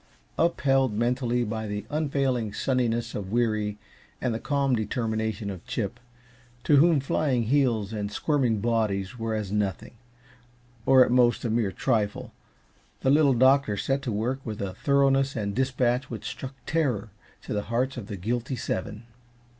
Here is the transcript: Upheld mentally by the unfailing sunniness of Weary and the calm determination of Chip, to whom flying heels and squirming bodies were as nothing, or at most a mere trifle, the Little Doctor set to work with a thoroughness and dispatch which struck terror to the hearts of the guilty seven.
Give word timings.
Upheld 0.39 0.93
mentally 0.93 1.43
by 1.43 1.67
the 1.67 1.85
unfailing 1.91 2.53
sunniness 2.53 3.13
of 3.13 3.31
Weary 3.31 3.77
and 4.19 4.33
the 4.33 4.39
calm 4.39 4.75
determination 4.75 5.51
of 5.51 5.63
Chip, 5.67 5.99
to 6.63 6.77
whom 6.77 6.99
flying 6.99 7.43
heels 7.43 7.93
and 7.93 8.11
squirming 8.11 8.61
bodies 8.61 9.19
were 9.19 9.35
as 9.35 9.51
nothing, 9.51 9.93
or 10.87 11.05
at 11.05 11.11
most 11.11 11.45
a 11.45 11.51
mere 11.51 11.71
trifle, 11.71 12.31
the 13.01 13.11
Little 13.11 13.35
Doctor 13.35 13.77
set 13.77 14.01
to 14.01 14.11
work 14.11 14.39
with 14.43 14.59
a 14.59 14.73
thoroughness 14.73 15.35
and 15.35 15.53
dispatch 15.53 16.09
which 16.09 16.25
struck 16.27 16.55
terror 16.65 17.11
to 17.43 17.53
the 17.53 17.61
hearts 17.69 17.95
of 17.95 18.07
the 18.07 18.17
guilty 18.17 18.55
seven. 18.55 19.03